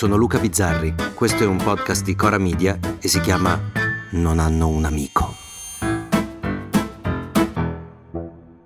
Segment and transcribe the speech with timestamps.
[0.00, 3.60] sono Luca Bizzarri, questo è un podcast di Cora Media e si chiama
[4.12, 5.34] Non hanno un amico.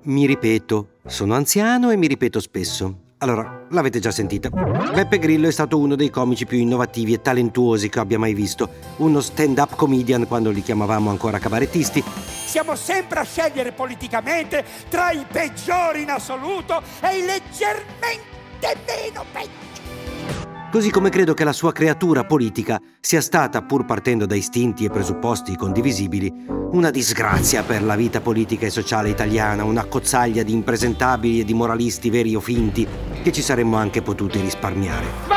[0.03, 2.99] Mi ripeto, sono anziano e mi ripeto spesso.
[3.19, 4.49] Allora, l'avete già sentita.
[4.49, 8.69] Beppe Grillo è stato uno dei comici più innovativi e talentuosi che abbia mai visto.
[8.99, 12.01] Uno stand-up comedian quando li chiamavamo ancora cabarettisti.
[12.47, 19.74] Siamo sempre a scegliere politicamente tra i peggiori in assoluto e i leggermente meno peggiori.
[20.75, 24.91] Così come credo che la sua creatura politica sia stata, pur partendo da istinti e
[24.91, 26.33] presupposti condivisibili,
[26.73, 31.55] una disgrazia per la vita politica e sociale italiana, una cozzaglia di impresentabili e di
[31.55, 32.85] moralisti veri o finti
[33.23, 35.34] che ci saremmo anche potuti risparmiare.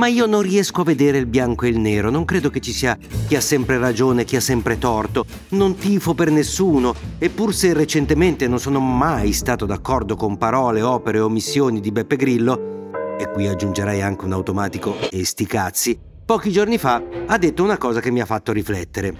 [0.00, 2.72] Ma io non riesco a vedere il bianco e il nero, non credo che ci
[2.72, 2.96] sia
[3.28, 7.54] chi ha sempre ragione e chi ha sempre torto, non tifo per nessuno, e pur
[7.54, 12.88] se recentemente non sono mai stato d'accordo con parole, opere o omissioni di Beppe Grillo,
[13.18, 17.76] e qui aggiungerei anche un automatico e sti cazzi, pochi giorni fa ha detto una
[17.76, 19.14] cosa che mi ha fatto riflettere.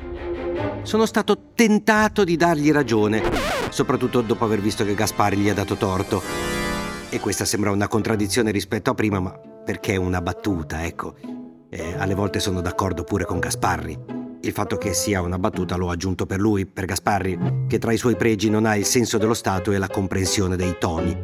[0.80, 3.22] Sono stato tentato di dargli ragione,
[3.68, 6.22] soprattutto dopo aver visto che Gaspari gli ha dato torto.
[7.10, 11.14] E questa sembra una contraddizione rispetto a prima, ma perché è una battuta, ecco.
[11.70, 13.96] E alle volte sono d'accordo pure con Gasparri.
[14.40, 17.96] Il fatto che sia una battuta l'ho aggiunto per lui, per Gasparri, che tra i
[17.96, 21.16] suoi pregi non ha il senso dello Stato e la comprensione dei toni.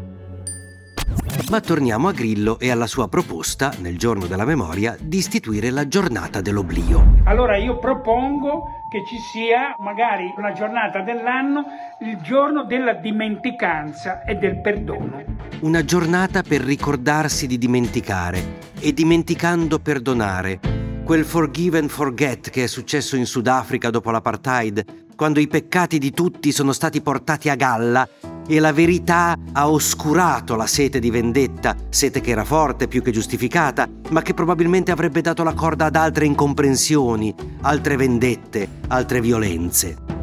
[1.51, 5.89] Ma torniamo a Grillo e alla sua proposta, nel giorno della memoria, di istituire la
[5.89, 7.23] giornata dell'oblio.
[7.25, 11.65] Allora io propongo che ci sia magari una giornata dell'anno,
[12.03, 15.36] il giorno della dimenticanza e del perdono.
[15.59, 20.61] Una giornata per ricordarsi di dimenticare e dimenticando perdonare.
[21.03, 24.85] Quel forgive and forget che è successo in Sudafrica dopo l'apartheid,
[25.17, 28.07] quando i peccati di tutti sono stati portati a galla
[28.47, 33.11] e la verità ha oscurato la sete di vendetta, sete che era forte più che
[33.11, 40.16] giustificata, ma che probabilmente avrebbe dato la corda ad altre incomprensioni, altre vendette, altre violenze.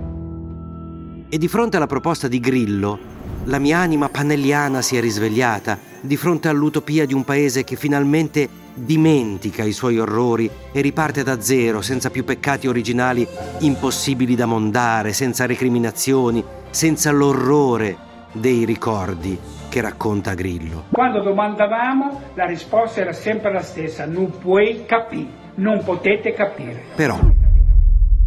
[1.33, 2.99] E di fronte alla proposta di Grillo,
[3.45, 8.47] la mia anima pannelliana si è risvegliata di fronte all'utopia di un paese che finalmente
[8.75, 13.27] dimentica i suoi orrori e riparte da zero, senza più peccati originali
[13.61, 17.97] impossibili da mondare, senza recriminazioni, senza l'orrore
[18.33, 19.35] dei ricordi
[19.69, 20.83] che racconta Grillo.
[20.91, 26.83] Quando domandavamo la risposta era sempre la stessa, non puoi capire, non potete capire.
[26.95, 27.17] Però,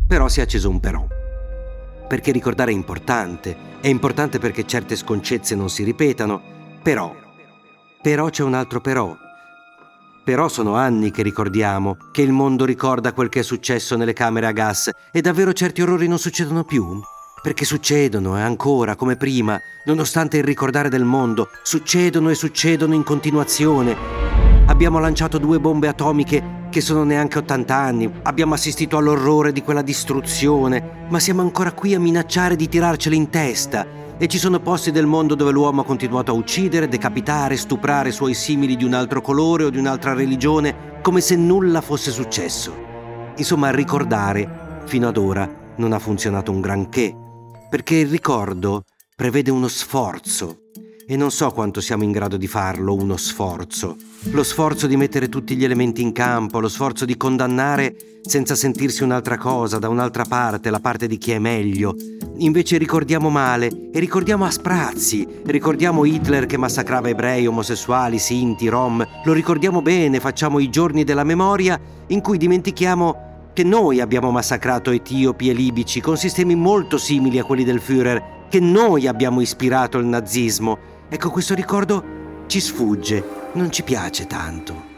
[0.09, 1.07] però si è acceso un però.
[2.09, 6.41] Perché ricordare è importante, è importante perché certe sconcezze non si ripetano,
[6.81, 7.13] però,
[8.01, 9.17] però c'è un altro però.
[10.23, 14.47] Però sono anni che ricordiamo, che il mondo ricorda quel che è successo nelle camere
[14.47, 17.01] a gas e davvero certi orrori non succedono più?
[17.43, 23.03] Perché succedono e ancora, come prima, nonostante il ricordare del mondo, succedono e succedono in
[23.03, 23.97] continuazione.
[24.67, 29.81] Abbiamo lanciato due bombe atomiche che sono neanche 80 anni, abbiamo assistito all'orrore di quella
[29.81, 33.87] distruzione, ma siamo ancora qui a minacciare di tirarcele in testa.
[34.19, 38.35] E ci sono posti del mondo dove l'uomo ha continuato a uccidere, decapitare, stuprare suoi
[38.35, 42.75] simili di un altro colore o di un'altra religione, come se nulla fosse successo.
[43.37, 47.17] Insomma, ricordare, fino ad ora, non ha funzionato un granché
[47.71, 48.85] perché il ricordo
[49.15, 50.66] prevede uno sforzo
[51.09, 53.97] e non so quanto siamo in grado di farlo, uno sforzo.
[54.31, 59.05] Lo sforzo di mettere tutti gli elementi in campo, lo sforzo di condannare senza sentirsi
[59.05, 61.95] un'altra cosa, da un'altra parte, la parte di chi è meglio.
[62.39, 65.27] Invece ricordiamo male e ricordiamo a sprazzi.
[65.45, 69.07] Ricordiamo Hitler che massacrava ebrei, omosessuali, sinti, rom.
[69.25, 74.91] Lo ricordiamo bene, facciamo i giorni della memoria in cui dimentichiamo che noi abbiamo massacrato
[74.91, 79.99] etiopi e libici con sistemi molto simili a quelli del Führer, che noi abbiamo ispirato
[79.99, 80.95] il nazismo.
[81.09, 82.05] Ecco, questo ricordo
[82.47, 83.23] ci sfugge,
[83.53, 84.95] non ci piace tanto.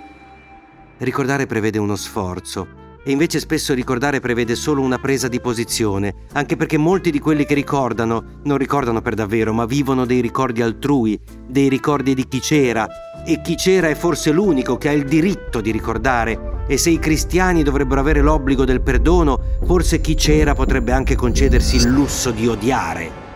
[0.96, 2.66] Ricordare prevede uno sforzo,
[3.04, 7.44] e invece spesso ricordare prevede solo una presa di posizione, anche perché molti di quelli
[7.44, 12.40] che ricordano non ricordano per davvero, ma vivono dei ricordi altrui, dei ricordi di chi
[12.40, 12.86] c'era,
[13.26, 16.98] e chi c'era è forse l'unico che ha il diritto di ricordare, e se i
[16.98, 22.48] cristiani dovrebbero avere l'obbligo del perdono, forse chi c'era potrebbe anche concedersi il lusso di
[22.48, 23.26] odiare.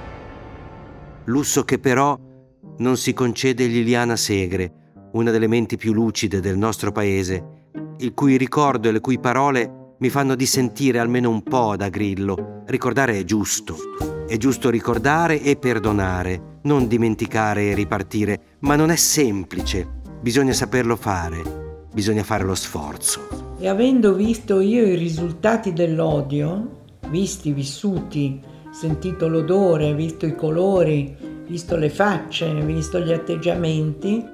[1.25, 2.19] Lusso che però
[2.82, 4.73] non si concede Liliana Segre,
[5.12, 9.94] una delle menti più lucide del nostro paese, il cui ricordo e le cui parole
[9.99, 12.64] mi fanno dissentire almeno un po' da Grillo.
[12.67, 13.76] Ricordare è giusto.
[14.26, 20.00] È giusto ricordare e perdonare, non dimenticare e ripartire, ma non è semplice.
[20.20, 21.62] Bisogna saperlo fare
[21.93, 23.56] bisogna fare lo sforzo.
[23.58, 28.40] E avendo visto io i risultati dell'odio, visti, vissuti,
[28.73, 31.14] sentito l'odore, visto i colori,
[31.52, 34.25] visto le facce, visto gli atteggiamenti,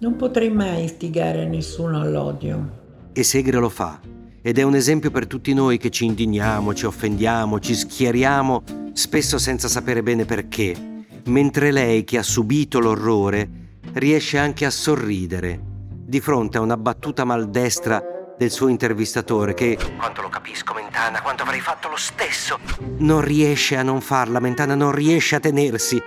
[0.00, 3.08] Non potrei mai istigare nessuno all'odio.
[3.12, 3.98] E Segre lo fa.
[4.42, 8.62] Ed è un esempio per tutti noi che ci indigniamo, ci offendiamo, ci schieriamo,
[8.92, 10.76] spesso senza sapere bene perché,
[11.24, 13.48] mentre lei che ha subito l'orrore
[13.94, 18.00] riesce anche a sorridere di fronte a una battuta maldestra
[18.38, 22.58] del suo intervistatore che, quanto lo capisco Mentana, quanto avrei fatto lo stesso,
[22.98, 26.00] non riesce a non farla, Mentana non riesce a tenersi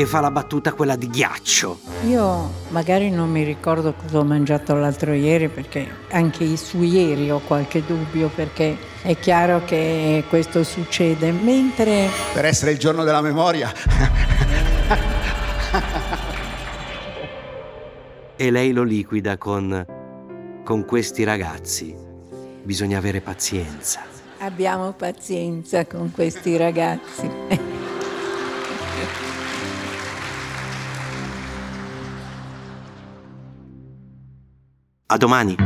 [0.00, 1.78] e fa la battuta quella di ghiaccio.
[2.06, 7.40] Io magari non mi ricordo cosa ho mangiato l'altro ieri perché anche su ieri ho
[7.40, 12.08] qualche dubbio perché è chiaro che questo succede, mentre...
[12.32, 13.70] Per essere il giorno della memoria.
[18.36, 19.84] e lei lo liquida con
[20.64, 21.94] con questi ragazzi
[22.62, 24.00] bisogna avere pazienza.
[24.38, 27.78] Abbiamo pazienza con questi ragazzi.
[35.12, 35.56] A domani.